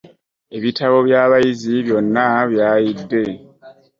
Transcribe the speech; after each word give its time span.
Ebitabo 0.57 0.95
by'abayizi 1.07 1.73
byonna 1.85 2.27
byayidde. 2.51 3.23